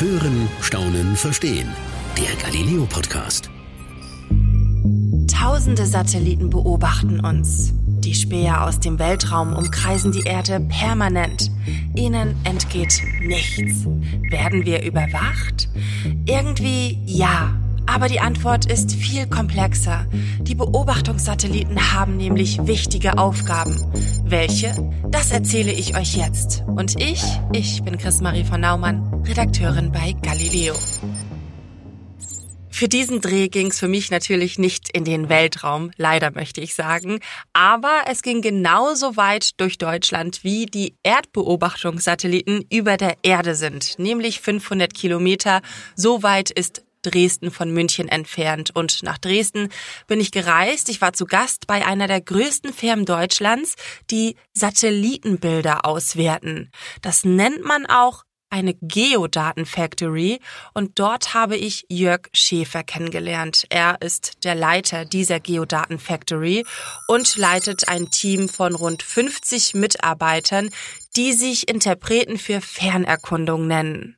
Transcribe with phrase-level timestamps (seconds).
[0.00, 1.68] Hören, Staunen, Verstehen.
[2.16, 3.50] Der Galileo Podcast.
[5.30, 7.74] Tausende Satelliten beobachten uns.
[7.84, 11.50] Die Späher aus dem Weltraum umkreisen die Erde permanent.
[11.94, 13.84] Ihnen entgeht nichts.
[14.30, 15.68] Werden wir überwacht?
[16.24, 17.59] Irgendwie ja.
[17.92, 20.06] Aber die Antwort ist viel komplexer.
[20.38, 23.84] Die Beobachtungssatelliten haben nämlich wichtige Aufgaben.
[24.24, 24.72] Welche?
[25.10, 26.62] Das erzähle ich euch jetzt.
[26.68, 27.20] Und ich,
[27.52, 30.76] ich bin Chris-Marie von Naumann, Redakteurin bei Galileo.
[32.68, 36.74] Für diesen Dreh ging es für mich natürlich nicht in den Weltraum, leider möchte ich
[36.74, 37.18] sagen,
[37.52, 44.40] aber es ging genauso weit durch Deutschland, wie die Erdbeobachtungssatelliten über der Erde sind, nämlich
[44.40, 45.60] 500 Kilometer.
[45.94, 48.70] So weit ist Dresden von München entfernt.
[48.74, 49.68] Und nach Dresden
[50.06, 50.88] bin ich gereist.
[50.88, 53.76] Ich war zu Gast bei einer der größten Firmen Deutschlands,
[54.10, 56.70] die Satellitenbilder auswerten.
[57.02, 60.40] Das nennt man auch eine Geodatenfactory
[60.74, 63.64] und dort habe ich Jörg Schäfer kennengelernt.
[63.70, 66.64] Er ist der Leiter dieser Geodatenfactory
[67.06, 70.70] und leitet ein Team von rund 50 Mitarbeitern,
[71.16, 74.16] die sich Interpreten für Fernerkundung nennen.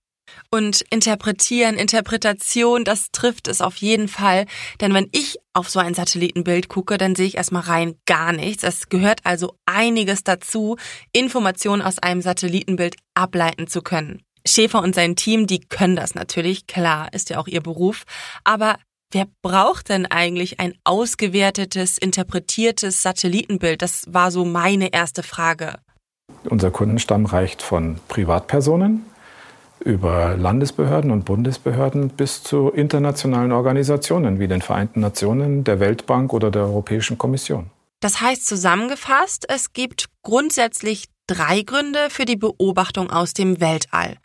[0.54, 4.44] Und interpretieren, Interpretation, das trifft es auf jeden Fall.
[4.82, 8.62] Denn wenn ich auf so ein Satellitenbild gucke, dann sehe ich erstmal rein gar nichts.
[8.62, 10.76] Es gehört also einiges dazu,
[11.12, 14.20] Informationen aus einem Satellitenbild ableiten zu können.
[14.46, 18.04] Schäfer und sein Team, die können das natürlich, klar, ist ja auch ihr Beruf.
[18.44, 18.76] Aber
[19.14, 23.82] Wer braucht denn eigentlich ein ausgewertetes, interpretiertes Satellitenbild?
[23.82, 25.74] Das war so meine erste Frage.
[26.48, 29.04] Unser Kundenstamm reicht von Privatpersonen
[29.84, 36.50] über Landesbehörden und Bundesbehörden bis zu internationalen Organisationen wie den Vereinten Nationen, der Weltbank oder
[36.50, 37.70] der Europäischen Kommission.
[38.00, 44.16] Das heißt zusammengefasst, es gibt grundsätzlich drei Gründe für die Beobachtung aus dem Weltall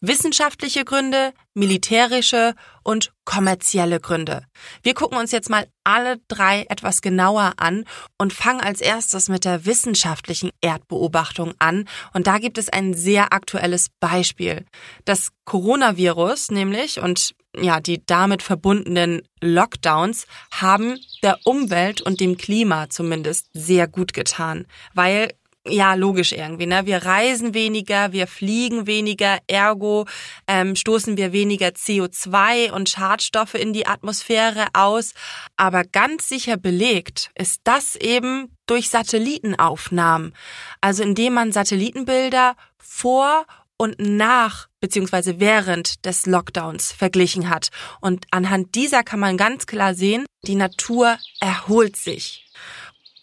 [0.00, 4.44] wissenschaftliche Gründe, militärische und kommerzielle Gründe.
[4.82, 7.84] Wir gucken uns jetzt mal alle drei etwas genauer an
[8.18, 11.88] und fangen als erstes mit der wissenschaftlichen Erdbeobachtung an.
[12.12, 14.64] Und da gibt es ein sehr aktuelles Beispiel.
[15.04, 22.90] Das Coronavirus nämlich und ja, die damit verbundenen Lockdowns haben der Umwelt und dem Klima
[22.90, 25.32] zumindest sehr gut getan, weil
[25.66, 26.66] ja, logisch irgendwie.
[26.66, 26.84] Ne?
[26.84, 30.06] Wir reisen weniger, wir fliegen weniger, ergo
[30.46, 35.14] ähm, stoßen wir weniger CO2 und Schadstoffe in die Atmosphäre aus.
[35.56, 40.34] Aber ganz sicher belegt ist das eben durch Satellitenaufnahmen.
[40.82, 43.46] Also indem man Satellitenbilder vor
[43.76, 47.70] und nach beziehungsweise während des Lockdowns verglichen hat.
[48.02, 52.44] Und anhand dieser kann man ganz klar sehen, die Natur erholt sich.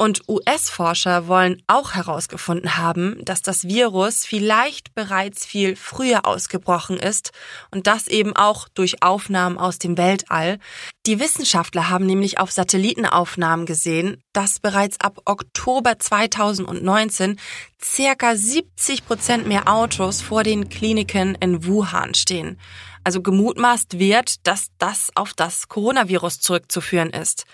[0.01, 7.29] Und US-Forscher wollen auch herausgefunden haben, dass das Virus vielleicht bereits viel früher ausgebrochen ist
[7.69, 10.57] und das eben auch durch Aufnahmen aus dem Weltall.
[11.05, 17.39] Die Wissenschaftler haben nämlich auf Satellitenaufnahmen gesehen, dass bereits ab Oktober 2019
[17.79, 22.59] circa 70 Prozent mehr Autos vor den Kliniken in Wuhan stehen.
[23.03, 27.45] Also gemutmaßt wird, dass das auf das Coronavirus zurückzuführen ist.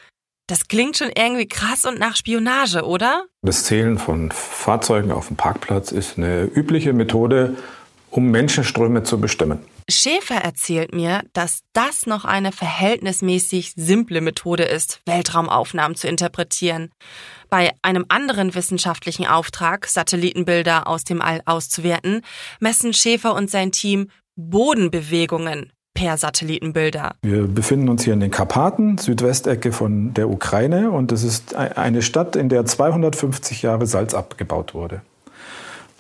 [0.48, 3.26] Das klingt schon irgendwie krass und nach Spionage, oder?
[3.42, 7.58] Das Zählen von Fahrzeugen auf dem Parkplatz ist eine übliche Methode,
[8.10, 9.60] um Menschenströme zu bestimmen.
[9.90, 16.92] Schäfer erzählt mir, dass das noch eine verhältnismäßig simple Methode ist, Weltraumaufnahmen zu interpretieren.
[17.50, 22.22] Bei einem anderen wissenschaftlichen Auftrag, Satellitenbilder aus dem All auszuwerten,
[22.60, 27.16] messen Schäfer und sein Team Bodenbewegungen per Satellitenbilder.
[27.24, 32.04] Wir befinden uns hier in den Karpaten, Südwestecke von der Ukraine und es ist eine
[32.04, 35.02] Stadt, in der 250 Jahre Salz abgebaut wurde.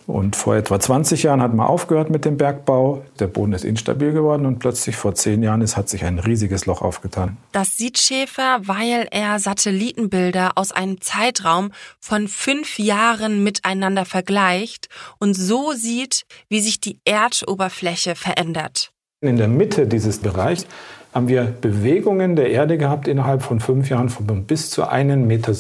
[0.06, 3.04] Und vor etwa 20 Jahren hat man aufgehört mit dem Bergbau.
[3.20, 6.68] Der Boden ist instabil geworden und plötzlich vor zehn Jahren ist, hat sich ein riesiges
[6.68, 7.36] Loch aufgetan.
[7.52, 14.88] Das sieht Schäfer, weil er Satellitenbilder aus einem Zeitraum von fünf Jahren miteinander vergleicht
[15.18, 18.94] und so sieht, wie sich die Erdoberfläche verändert.
[19.20, 20.68] In der Mitte dieses Bereichs
[21.12, 25.54] haben wir Bewegungen der Erde gehabt innerhalb von fünf Jahren von bis zu 1,70 Meter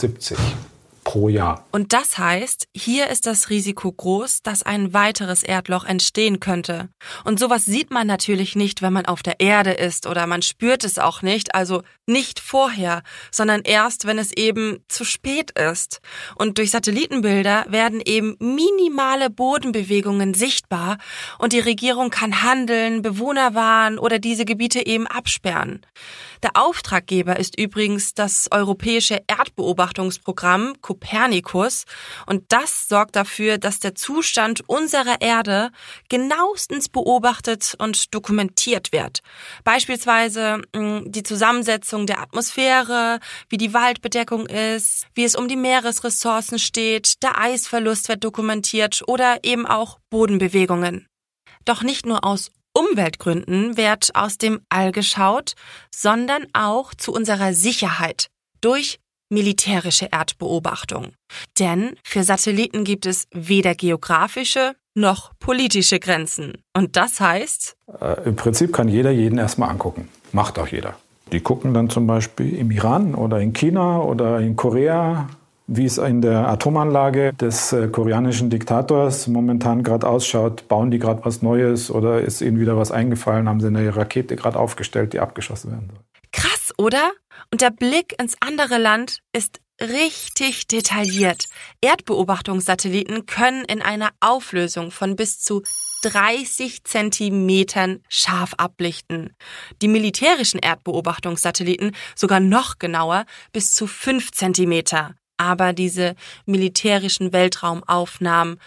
[1.07, 1.65] pro Jahr.
[1.71, 6.89] Und das heißt, hier ist das Risiko groß, dass ein weiteres Erdloch entstehen könnte.
[7.23, 10.83] Und sowas sieht man natürlich nicht, wenn man auf der Erde ist oder man spürt
[10.83, 16.01] es auch nicht, also nicht vorher, sondern erst, wenn es eben zu spät ist.
[16.35, 20.97] Und durch Satellitenbilder werden eben minimale Bodenbewegungen sichtbar
[21.39, 25.85] und die Regierung kann handeln, Bewohner warnen oder diese Gebiete eben absperren.
[26.43, 31.85] Der Auftraggeber ist übrigens das europäische Erdbeobachtungsprogramm Kopernikus.
[32.25, 35.71] Und das sorgt dafür, dass der Zustand unserer Erde
[36.09, 39.21] genauestens beobachtet und dokumentiert wird.
[39.63, 46.59] Beispielsweise hm, die Zusammensetzung der Atmosphäre, wie die Waldbedeckung ist, wie es um die Meeresressourcen
[46.59, 51.07] steht, der Eisverlust wird dokumentiert oder eben auch Bodenbewegungen.
[51.65, 55.53] Doch nicht nur aus Umweltgründen wird aus dem All geschaut,
[55.93, 58.27] sondern auch zu unserer Sicherheit
[58.61, 58.99] durch
[59.29, 61.13] militärische Erdbeobachtung.
[61.59, 66.53] Denn für Satelliten gibt es weder geografische noch politische Grenzen.
[66.75, 67.75] Und das heißt?
[68.01, 70.09] Äh, Im Prinzip kann jeder jeden erstmal angucken.
[70.31, 70.95] Macht auch jeder.
[71.31, 75.27] Die gucken dann zum Beispiel im Iran oder in China oder in Korea
[75.67, 80.67] wie es in der Atomanlage des äh, koreanischen Diktators momentan gerade ausschaut.
[80.69, 83.49] Bauen die gerade was Neues oder ist ihnen wieder was eingefallen?
[83.49, 85.99] Haben sie eine Rakete gerade aufgestellt, die abgeschossen werden soll?
[86.77, 87.11] Oder?
[87.51, 91.47] Und der Blick ins andere Land ist richtig detailliert.
[91.81, 95.63] Erdbeobachtungssatelliten können in einer Auflösung von bis zu
[96.03, 99.35] 30 Zentimetern scharf ablichten.
[99.81, 105.15] Die militärischen Erdbeobachtungssatelliten sogar noch genauer bis zu 5 Zentimeter.
[105.37, 106.15] Aber diese
[106.45, 108.59] militärischen Weltraumaufnahmen,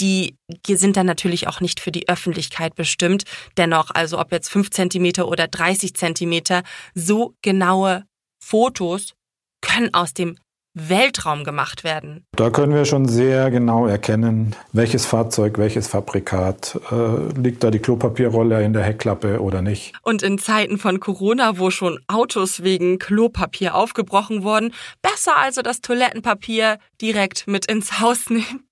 [0.00, 0.36] die
[0.66, 3.24] sind dann natürlich auch nicht für die Öffentlichkeit bestimmt.
[3.56, 6.62] Dennoch, also ob jetzt fünf Zentimeter oder 30 Zentimeter,
[6.94, 8.04] so genaue
[8.42, 9.14] Fotos
[9.60, 10.36] können aus dem
[10.74, 12.24] Weltraum gemacht werden.
[12.34, 17.78] Da können wir schon sehr genau erkennen, welches Fahrzeug, welches Fabrikat, äh, liegt da die
[17.78, 19.92] Klopapierrolle in der Heckklappe oder nicht.
[20.02, 24.72] Und in Zeiten von Corona, wo schon Autos wegen Klopapier aufgebrochen wurden,
[25.02, 28.66] besser also das Toilettenpapier direkt mit ins Haus nehmen.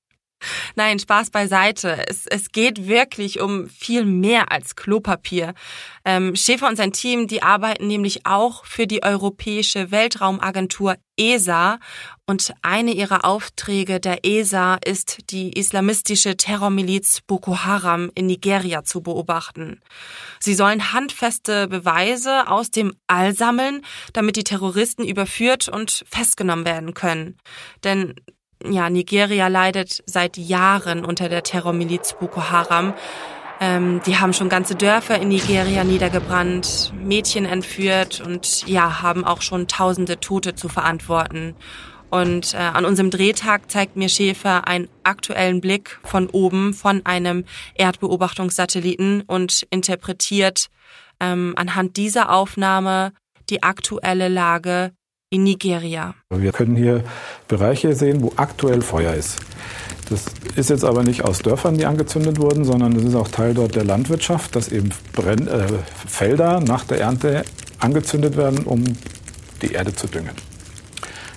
[0.75, 2.05] Nein, Spaß beiseite.
[2.09, 5.55] Es, es geht wirklich um viel mehr als Klopapier.
[6.05, 11.79] Ähm, Schäfer und sein Team, die arbeiten nämlich auch für die Europäische Weltraumagentur ESA
[12.27, 19.03] und eine ihrer Aufträge der ESA ist, die islamistische Terrormiliz Boko Haram in Nigeria zu
[19.03, 19.81] beobachten.
[20.39, 23.83] Sie sollen handfeste Beweise aus dem All sammeln,
[24.15, 27.37] damit die Terroristen überführt und festgenommen werden können.
[27.85, 28.15] Denn
[28.69, 32.95] ja, Nigeria leidet seit Jahren unter der Terrormiliz Boko Haram.
[33.61, 39.43] Ähm, die haben schon ganze Dörfer in Nigeria niedergebrannt, Mädchen entführt und ja, haben auch
[39.43, 41.55] schon tausende Tote zu verantworten.
[42.11, 47.45] Und äh, an unserem Drehtag zeigt mir Schäfer einen aktuellen Blick von oben von einem
[47.75, 50.67] Erdbeobachtungssatelliten und interpretiert
[51.21, 53.13] ähm, anhand dieser Aufnahme
[53.49, 54.93] die aktuelle Lage
[55.31, 56.15] in Nigeria.
[56.29, 57.05] Wir können hier
[57.47, 59.39] Bereiche sehen, wo aktuell Feuer ist.
[60.09, 60.25] Das
[60.57, 63.77] ist jetzt aber nicht aus Dörfern, die angezündet wurden, sondern das ist auch Teil dort
[63.77, 65.69] der Landwirtschaft, dass eben Brenn äh,
[66.07, 67.45] Felder nach der Ernte
[67.79, 68.83] angezündet werden, um
[69.63, 70.35] die Erde zu düngen.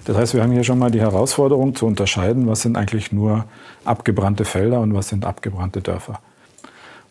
[0.06, 3.46] Das heißt, wir haben hier schon mal die Herausforderung zu unterscheiden, was sind eigentlich nur
[3.86, 6.20] abgebrannte Felder und was sind abgebrannte Dörfer.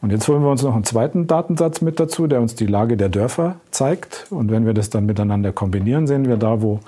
[0.03, 2.97] Und jetzt holen wir uns noch einen zweiten Datensatz mit dazu, der uns die Lage
[2.97, 4.27] der Dörfer zeigt.
[4.31, 6.81] Und wenn wir das dann miteinander kombinieren, sehen wir da, wo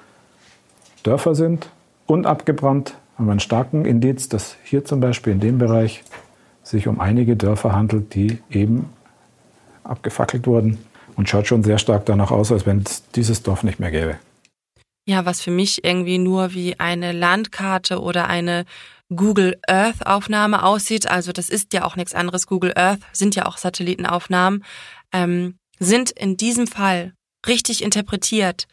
[1.04, 1.68] Dörfer sind
[2.06, 6.02] und abgebrannt, haben wir einen starken Indiz, dass hier zum Beispiel in dem Bereich
[6.64, 8.88] sich um einige Dörfer handelt, die eben
[9.84, 10.78] abgefackelt wurden.
[11.16, 14.16] Und schaut schon sehr stark danach aus, als wenn es dieses Dorf nicht mehr gäbe.
[15.06, 18.64] Ja, was für mich irgendwie nur wie eine Landkarte oder eine
[19.14, 23.46] Google Earth Aufnahme aussieht, also das ist ja auch nichts anderes, Google Earth sind ja
[23.46, 24.64] auch Satellitenaufnahmen,
[25.12, 27.12] ähm, sind in diesem Fall
[27.46, 28.66] richtig interpretiert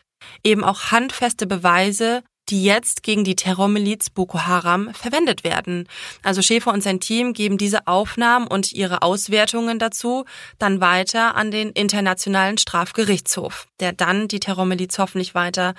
[0.43, 5.87] eben auch handfeste Beweise, die jetzt gegen die Terrormiliz Boko Haram verwendet werden.
[6.23, 10.25] Also Schäfer und sein Team geben diese Aufnahmen und ihre Auswertungen dazu
[10.59, 15.75] dann weiter an den Internationalen Strafgerichtshof, der dann die Terrormiliz hoffentlich weiter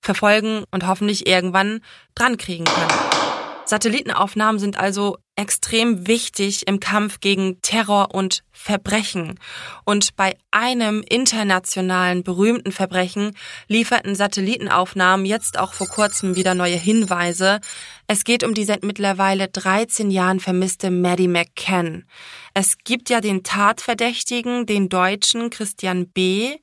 [0.00, 1.80] verfolgen und hoffentlich irgendwann
[2.14, 3.25] drankriegen kann.
[3.66, 9.38] Satellitenaufnahmen sind also extrem wichtig im Kampf gegen Terror und Verbrechen.
[9.84, 13.32] Und bei einem internationalen berühmten Verbrechen
[13.66, 17.60] lieferten Satellitenaufnahmen jetzt auch vor kurzem wieder neue Hinweise.
[18.06, 22.04] Es geht um die seit mittlerweile 13 Jahren vermisste Maddie McCann.
[22.54, 26.56] Es gibt ja den Tatverdächtigen, den Deutschen Christian B.,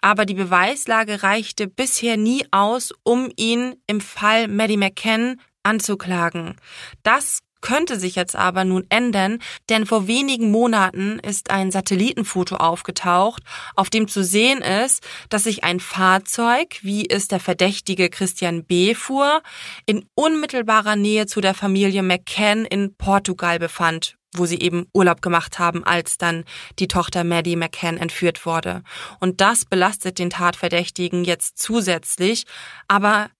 [0.00, 6.56] aber die Beweislage reichte bisher nie aus, um ihn im Fall Maddie McCann anzuklagen.
[7.02, 13.42] Das könnte sich jetzt aber nun ändern, denn vor wenigen Monaten ist ein Satellitenfoto aufgetaucht,
[13.74, 18.94] auf dem zu sehen ist, dass sich ein Fahrzeug, wie es der verdächtige Christian B.
[18.94, 19.42] fuhr,
[19.86, 25.58] in unmittelbarer Nähe zu der Familie McCann in Portugal befand wo sie eben Urlaub gemacht
[25.58, 26.44] haben, als dann
[26.78, 28.82] die Tochter Maddie McCann entführt wurde.
[29.20, 32.44] Und das belastet den Tatverdächtigen jetzt zusätzlich,
[32.88, 33.30] aber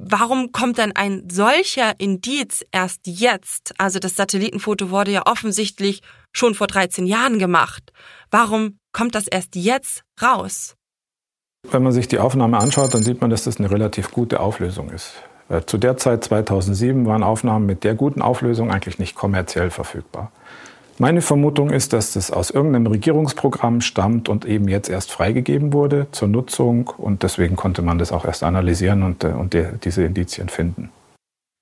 [0.00, 3.74] Warum kommt dann ein solcher Indiz erst jetzt?
[3.78, 6.02] Also das Satellitenfoto wurde ja offensichtlich
[6.32, 7.92] schon vor 13 Jahren gemacht.
[8.30, 10.76] Warum kommt das erst jetzt raus?
[11.68, 14.90] Wenn man sich die Aufnahme anschaut, dann sieht man, dass das eine relativ gute Auflösung
[14.90, 15.14] ist.
[15.48, 20.30] Äh, zu der Zeit 2007 waren Aufnahmen mit der guten Auflösung eigentlich nicht kommerziell verfügbar.
[21.00, 26.08] Meine Vermutung ist, dass das aus irgendeinem Regierungsprogramm stammt und eben jetzt erst freigegeben wurde
[26.10, 30.02] zur Nutzung und deswegen konnte man das auch erst analysieren und, äh, und die, diese
[30.02, 30.90] Indizien finden.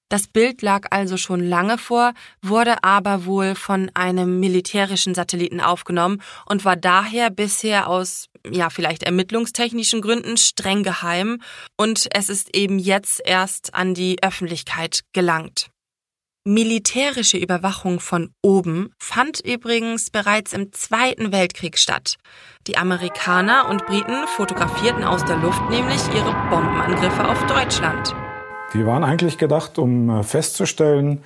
[0.08, 6.22] Das Bild lag also schon lange vor, wurde aber wohl von einem militärischen Satelliten aufgenommen
[6.46, 11.42] und war daher bisher aus, ja, vielleicht ermittlungstechnischen Gründen streng geheim
[11.76, 15.70] und es ist eben jetzt erst an die Öffentlichkeit gelangt.
[16.48, 22.18] Militärische Überwachung von oben fand übrigens bereits im Zweiten Weltkrieg statt.
[22.68, 28.14] Die Amerikaner und Briten fotografierten aus der Luft nämlich ihre Bombenangriffe auf Deutschland.
[28.74, 31.24] Die waren eigentlich gedacht, um äh, festzustellen,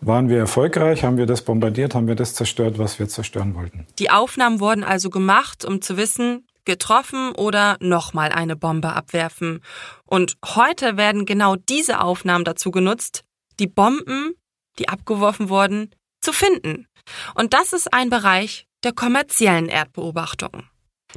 [0.00, 3.86] waren wir erfolgreich, haben wir das bombardiert, haben wir das zerstört, was wir zerstören wollten.
[3.98, 9.60] Die Aufnahmen wurden also gemacht, um zu wissen, getroffen oder nochmal eine Bombe abwerfen.
[10.06, 13.22] Und heute werden genau diese Aufnahmen dazu genutzt,
[13.60, 14.32] die Bomben
[14.78, 16.86] die abgeworfen wurden, zu finden.
[17.34, 20.64] Und das ist ein Bereich der kommerziellen Erdbeobachtung.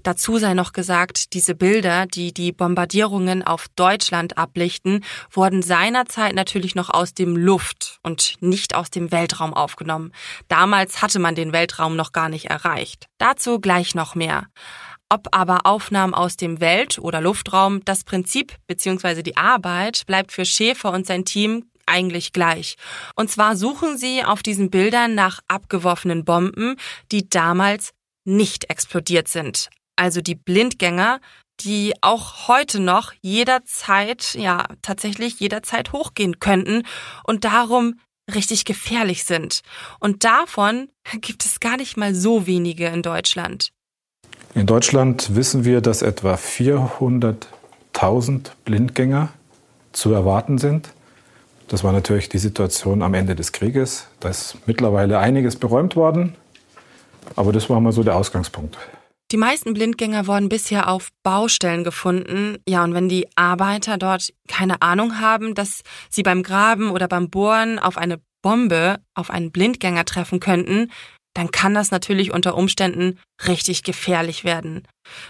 [0.03, 6.75] Dazu sei noch gesagt, diese Bilder, die die Bombardierungen auf Deutschland ablichten, wurden seinerzeit natürlich
[6.75, 10.11] noch aus dem Luft und nicht aus dem Weltraum aufgenommen.
[10.47, 13.05] Damals hatte man den Weltraum noch gar nicht erreicht.
[13.19, 14.47] Dazu gleich noch mehr.
[15.07, 19.21] Ob aber Aufnahmen aus dem Welt- oder Luftraum, das Prinzip bzw.
[19.21, 22.75] die Arbeit bleibt für Schäfer und sein Team eigentlich gleich.
[23.15, 26.75] Und zwar suchen sie auf diesen Bildern nach abgeworfenen Bomben,
[27.11, 27.93] die damals
[28.25, 29.69] nicht explodiert sind.
[29.95, 31.19] Also die Blindgänger,
[31.61, 36.83] die auch heute noch jederzeit, ja, tatsächlich jederzeit hochgehen könnten
[37.23, 37.99] und darum
[38.33, 39.61] richtig gefährlich sind.
[39.99, 40.89] Und davon
[41.21, 43.69] gibt es gar nicht mal so wenige in Deutschland.
[44.53, 49.33] In Deutschland wissen wir, dass etwa 400.000 Blindgänger
[49.91, 50.89] zu erwarten sind.
[51.67, 54.07] Das war natürlich die Situation am Ende des Krieges.
[54.19, 56.35] Da ist mittlerweile einiges beräumt worden,
[57.35, 58.77] aber das war mal so der Ausgangspunkt.
[59.31, 62.57] Die meisten Blindgänger wurden bisher auf Baustellen gefunden.
[62.69, 65.81] Ja, und wenn die Arbeiter dort keine Ahnung haben, dass
[66.11, 70.91] sie beim Graben oder beim Bohren auf eine Bombe, auf einen Blindgänger treffen könnten,
[71.35, 74.87] dann kann das natürlich unter Umständen richtig gefährlich werden.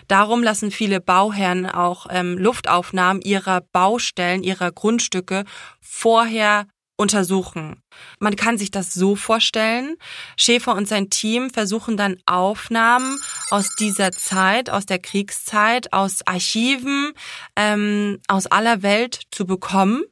[0.08, 5.44] Darum lassen viele Bauherren auch ähm, Luftaufnahmen ihrer Baustellen, ihrer Grundstücke
[5.82, 7.82] vorher untersuchen.
[8.20, 9.96] Man kann sich das so vorstellen.
[10.38, 13.20] Schäfer und sein Team versuchen dann Aufnahmen
[13.50, 17.14] aus dieser Zeit, aus der Kriegszeit, aus Archiven,
[17.56, 20.04] ähm, aus aller Welt zu bekommen.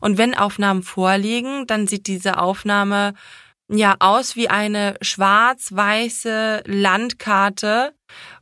[0.00, 3.14] Und wenn Aufnahmen vorliegen, dann sieht diese Aufnahme
[3.68, 7.92] ja aus wie eine schwarz-weiße Landkarte,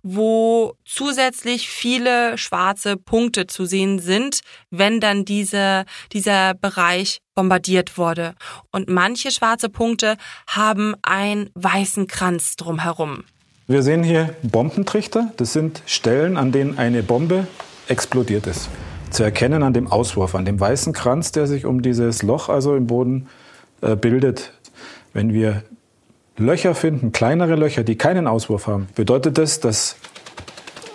[0.03, 4.41] wo zusätzlich viele schwarze Punkte zu sehen sind,
[4.71, 8.35] wenn dann diese, dieser Bereich bombardiert wurde.
[8.71, 10.17] Und manche schwarze Punkte
[10.47, 13.25] haben einen weißen Kranz drumherum.
[13.67, 15.33] Wir sehen hier Bombentrichter.
[15.39, 17.47] Das sind Stellen, an denen eine Bombe
[17.89, 18.69] explodiert ist.
[19.11, 22.77] Zu erkennen an dem Auswurf, an dem weißen Kranz, der sich um dieses Loch also
[22.77, 23.29] im Boden
[23.81, 24.53] äh, bildet.
[25.15, 25.63] Wenn wir
[26.37, 29.97] Löcher finden, kleinere Löcher, die keinen Auswurf haben, bedeutet das, dass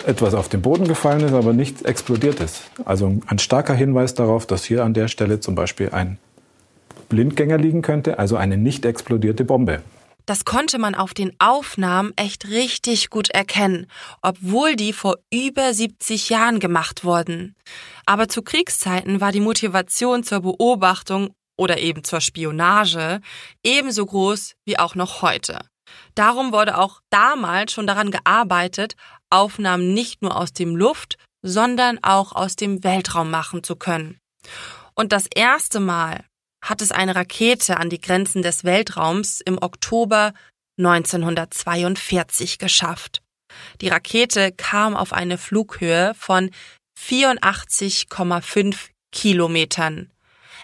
[0.05, 2.63] etwas auf den Boden gefallen ist, aber nicht explodiert ist.
[2.83, 6.17] Also ein starker Hinweis darauf, dass hier an der Stelle zum Beispiel ein
[7.07, 9.81] Blindgänger liegen könnte, also eine nicht explodierte Bombe.
[10.25, 13.87] Das konnte man auf den Aufnahmen echt richtig gut erkennen,
[14.21, 17.55] obwohl die vor über 70 Jahren gemacht wurden.
[18.05, 23.21] Aber zu Kriegszeiten war die Motivation zur Beobachtung oder eben zur Spionage
[23.63, 25.59] ebenso groß wie auch noch heute.
[26.15, 28.95] Darum wurde auch damals schon daran gearbeitet,
[29.29, 34.19] Aufnahmen nicht nur aus dem Luft, sondern auch aus dem Weltraum machen zu können.
[34.95, 36.23] Und das erste Mal
[36.63, 40.33] hat es eine Rakete an die Grenzen des Weltraums im Oktober
[40.77, 43.21] 1942 geschafft.
[43.81, 46.51] Die Rakete kam auf eine Flughöhe von
[46.99, 50.11] 84,5 Kilometern.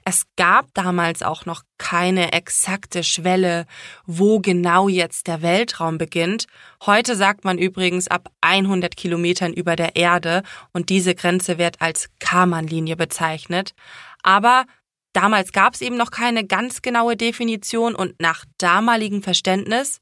[0.07, 3.65] Es gab damals auch noch keine exakte Schwelle,
[4.05, 6.45] wo genau jetzt der Weltraum beginnt.
[6.85, 10.43] Heute sagt man übrigens ab 100 Kilometern über der Erde
[10.73, 13.73] und diese Grenze wird als Karman-Linie bezeichnet.
[14.21, 14.65] Aber
[15.13, 20.01] damals gab es eben noch keine ganz genaue Definition und nach damaligem Verständnis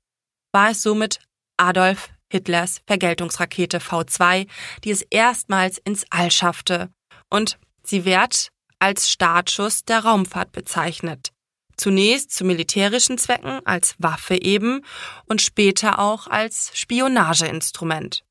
[0.52, 1.20] war es somit
[1.56, 4.48] Adolf Hitlers Vergeltungsrakete V2,
[4.84, 6.90] die es erstmals ins All schaffte.
[7.30, 8.53] Und sie wird
[8.84, 11.32] als Startschuss der Raumfahrt bezeichnet.
[11.78, 14.82] Zunächst zu militärischen Zwecken als Waffe eben
[15.26, 18.26] und später auch als Spionageinstrument.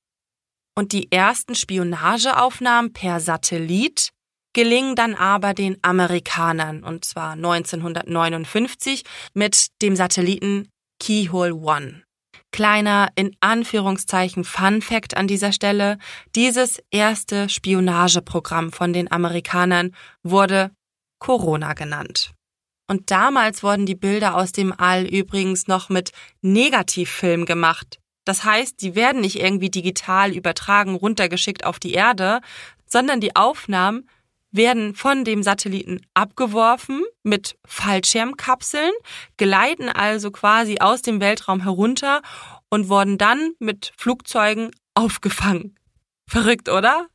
[0.77, 4.11] Und die ersten Spionageaufnahmen per Satellit
[4.53, 10.69] gelingen dann aber den Amerikanern, und zwar 1959 mit dem Satelliten
[11.01, 12.03] Keyhole One.
[12.53, 15.99] Kleiner in Anführungszeichen Fun Fact an dieser Stelle.
[16.37, 20.71] Dieses erste Spionageprogramm von den Amerikanern wurde
[21.19, 22.33] Corona genannt.
[22.89, 27.99] Und damals wurden die Bilder aus dem All übrigens noch mit Negativfilm gemacht.
[28.25, 32.41] Das heißt, die werden nicht irgendwie digital übertragen, runtergeschickt auf die Erde,
[32.87, 34.09] sondern die Aufnahmen
[34.53, 38.93] werden von dem Satelliten abgeworfen mit Fallschirmkapseln,
[39.37, 42.23] gleiten also quasi aus dem Weltraum herunter
[42.69, 45.77] und wurden dann mit Flugzeugen aufgefangen.
[46.29, 47.09] Verrückt, oder?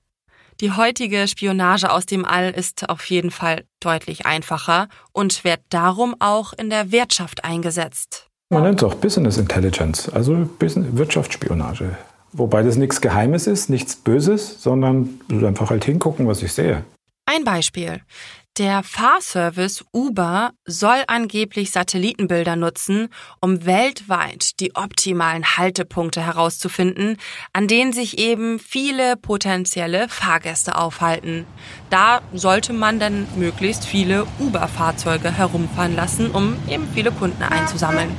[0.60, 6.16] Die heutige Spionage aus dem All ist auf jeden Fall deutlich einfacher und wird darum
[6.20, 8.28] auch in der Wirtschaft eingesetzt.
[8.50, 11.98] Man nennt es auch Business Intelligence, also Wirtschaftsspionage.
[12.34, 16.84] Wobei das nichts Geheimes ist, nichts Böses, sondern einfach halt hingucken, was ich sehe.
[17.38, 18.02] Ein Beispiel.
[18.58, 23.10] Der Fahrservice Uber soll angeblich Satellitenbilder nutzen,
[23.42, 27.18] um weltweit die optimalen Haltepunkte herauszufinden,
[27.54, 31.46] an denen sich eben viele potenzielle Fahrgäste aufhalten.
[31.92, 38.10] Da sollte man dann möglichst viele Uber-Fahrzeuge herumfahren lassen, um eben viele Kunden einzusammeln.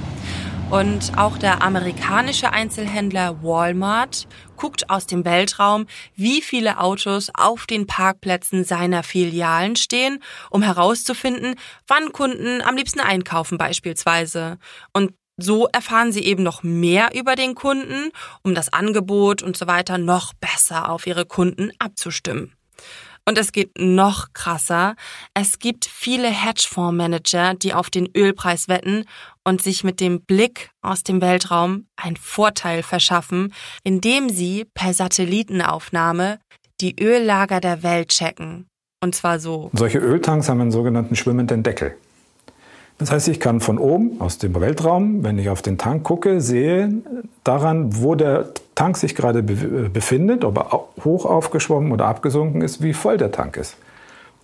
[0.71, 4.29] Und auch der amerikanische Einzelhändler Walmart
[4.59, 11.55] guckt aus dem Weltraum, wie viele Autos auf den Parkplätzen seiner Filialen stehen, um herauszufinden,
[11.87, 14.59] wann Kunden am liebsten einkaufen beispielsweise.
[14.93, 18.11] Und so erfahren sie eben noch mehr über den Kunden,
[18.43, 22.53] um das Angebot und so weiter noch besser auf ihre Kunden abzustimmen.
[23.25, 24.97] Und es geht noch krasser.
[25.35, 29.05] Es gibt viele Hedgefondsmanager, die auf den Ölpreis wetten
[29.49, 36.39] und sich mit dem Blick aus dem Weltraum einen Vorteil verschaffen, indem sie per Satellitenaufnahme
[36.83, 38.67] die Öllager der Welt checken.
[39.03, 39.71] Und zwar so.
[39.73, 41.95] Solche Öltanks haben einen sogenannten schwimmenden Deckel.
[42.99, 46.43] Das heißt, ich kann von oben aus dem Weltraum, wenn ich auf den Tank gucke,
[46.43, 46.93] sehe
[47.43, 52.93] daran, wo der Tank sich gerade befindet, ob er hoch aufgeschwommen oder abgesunken ist, wie
[52.93, 53.77] voll der Tank ist.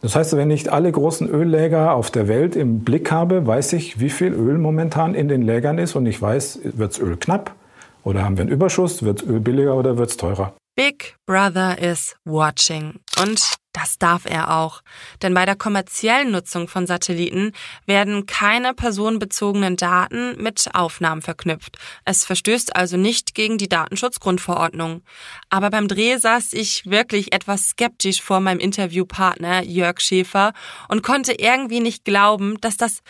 [0.05, 4.01] Das heißt, wenn ich alle großen Ölläger auf der Welt im Blick habe, weiß ich,
[4.01, 7.55] wie viel Öl momentan in den Lägern ist und ich weiß, wird Öl knapp
[8.03, 10.53] oder haben wir einen Überschuss, wird Öl billiger oder wird es teurer.
[10.77, 13.01] Big Brother is watching.
[13.19, 14.81] Und das darf er auch.
[15.21, 17.53] Denn bei der kommerziellen Nutzung von Satelliten
[17.87, 21.77] werden keine personenbezogenen Daten mit Aufnahmen verknüpft.
[22.05, 25.03] Es verstößt also nicht gegen die Datenschutzgrundverordnung.
[25.51, 30.53] Aber beim Dreh saß ich wirklich etwas skeptisch vor meinem Interviewpartner Jörg Schäfer
[30.89, 33.01] und konnte irgendwie nicht glauben, dass das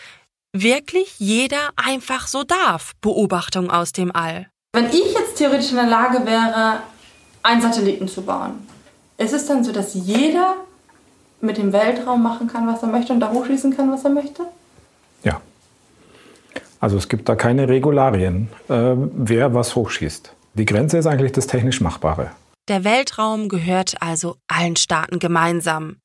[0.51, 2.93] wirklich jeder einfach so darf.
[3.01, 4.47] Beobachtung aus dem All.
[4.73, 6.81] Wenn ich jetzt theoretisch in der Lage wäre,
[7.43, 8.67] einen Satelliten zu bauen.
[9.17, 10.55] Ist es dann so, dass jeder
[11.41, 14.43] mit dem Weltraum machen kann, was er möchte und da hochschießen kann, was er möchte?
[15.23, 15.41] Ja.
[16.79, 20.33] Also es gibt da keine Regularien, äh, wer was hochschießt.
[20.55, 22.31] Die Grenze ist eigentlich das technisch Machbare.
[22.67, 25.97] Der Weltraum gehört also allen Staaten gemeinsam.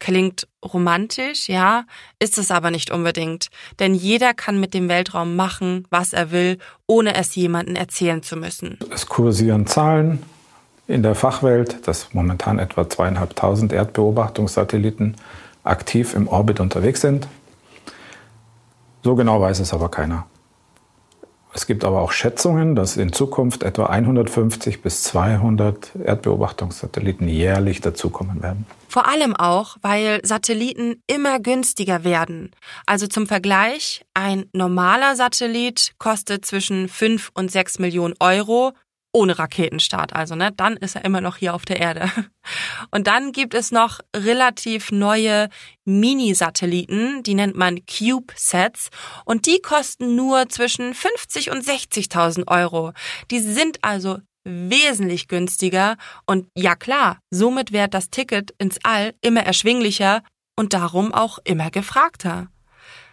[0.00, 1.84] Klingt romantisch, ja,
[2.18, 3.48] ist es aber nicht unbedingt.
[3.78, 8.36] Denn jeder kann mit dem Weltraum machen, was er will, ohne es jemandem erzählen zu
[8.36, 8.78] müssen.
[8.92, 10.22] Es kursieren Zahlen,
[10.88, 15.16] in der Fachwelt, dass momentan etwa zweieinhalbtausend Erdbeobachtungssatelliten
[15.64, 17.26] aktiv im Orbit unterwegs sind.
[19.02, 20.26] So genau weiß es aber keiner.
[21.56, 28.42] Es gibt aber auch Schätzungen, dass in Zukunft etwa 150 bis 200 Erdbeobachtungssatelliten jährlich dazukommen
[28.42, 28.66] werden.
[28.88, 32.50] Vor allem auch, weil Satelliten immer günstiger werden.
[32.84, 38.72] Also zum Vergleich, ein normaler Satellit kostet zwischen 5 und 6 Millionen Euro,
[39.16, 42.10] ohne Raketenstart, also, ne, dann ist er immer noch hier auf der Erde.
[42.90, 45.48] Und dann gibt es noch relativ neue
[45.86, 48.90] Mini-Satelliten, die nennt man CubeSats
[49.24, 52.92] und die kosten nur zwischen 50 und 60.000 Euro.
[53.30, 59.42] Die sind also wesentlich günstiger und ja klar, somit wird das Ticket ins All immer
[59.42, 60.22] erschwinglicher
[60.56, 62.48] und darum auch immer gefragter.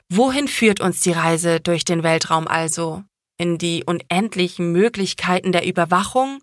[0.10, 3.04] Wohin führt uns die Reise durch den Weltraum also?
[3.38, 6.40] In die unendlichen Möglichkeiten der Überwachung?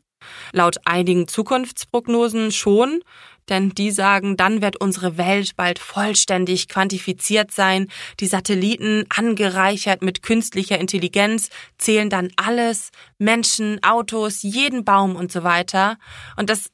[0.52, 3.02] Laut einigen Zukunftsprognosen schon,
[3.48, 7.88] denn die sagen, dann wird unsere Welt bald vollständig quantifiziert sein,
[8.20, 15.42] die Satelliten angereichert mit künstlicher Intelligenz zählen dann alles, Menschen, Autos, jeden Baum und so
[15.42, 15.98] weiter.
[16.36, 16.70] Und das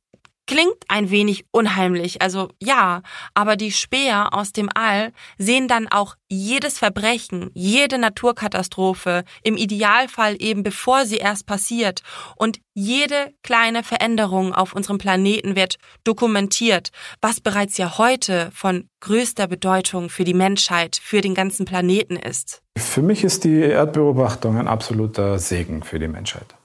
[0.47, 3.03] Klingt ein wenig unheimlich, also ja,
[3.35, 10.37] aber die Späher aus dem All sehen dann auch jedes Verbrechen, jede Naturkatastrophe, im Idealfall
[10.39, 12.03] eben bevor sie erst passiert
[12.37, 16.91] und jede kleine Veränderung auf unserem Planeten wird dokumentiert,
[17.23, 22.63] was bereits ja heute von größter Bedeutung für die Menschheit, für den ganzen Planeten ist.
[22.77, 26.56] Für mich ist die Erdbeobachtung ein absoluter Segen für die Menschheit.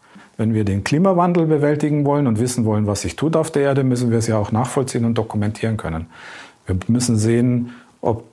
[0.41, 3.83] Wenn wir den Klimawandel bewältigen wollen und wissen wollen, was sich tut auf der Erde,
[3.83, 6.07] müssen wir es ja auch nachvollziehen und dokumentieren können.
[6.65, 8.23] Wir müssen sehen, ob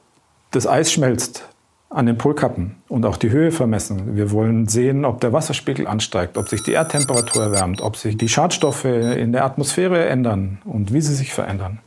[0.50, 1.46] das Eis schmelzt
[1.90, 4.16] an den Polkappen und auch die Höhe vermessen.
[4.16, 8.30] Wir wollen sehen, ob der Wasserspiegel ansteigt, ob sich die Erdtemperatur erwärmt, ob sich die
[8.30, 11.80] Schadstoffe in der Atmosphäre ändern und wie sie sich verändern.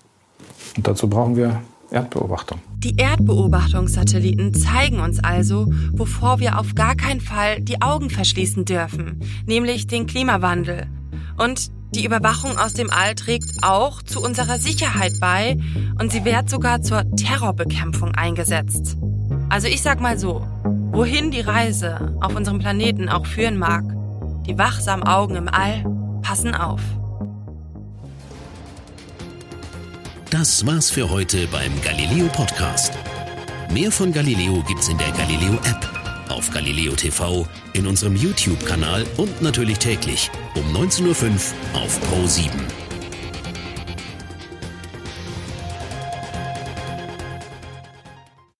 [0.77, 2.59] Und dazu brauchen wir Erdbeobachtung.
[2.77, 9.19] Die Erdbeobachtungssatelliten zeigen uns also, wovor wir auf gar keinen Fall die Augen verschließen dürfen,
[9.45, 10.87] nämlich den Klimawandel.
[11.37, 15.57] Und die Überwachung aus dem All trägt auch zu unserer Sicherheit bei
[15.99, 18.97] und sie wird sogar zur Terrorbekämpfung eingesetzt.
[19.49, 20.45] Also ich sag mal so,
[20.91, 23.83] wohin die Reise auf unserem Planeten auch führen mag,
[24.47, 25.85] die wachsamen Augen im All
[26.21, 26.81] passen auf.
[30.31, 32.93] Das war's für heute beim Galileo Podcast.
[33.69, 35.85] Mehr von Galileo gibt's in der Galileo App,
[36.29, 42.80] auf Galileo TV, in unserem YouTube-Kanal und natürlich täglich um 19.05 Uhr auf Pro 7.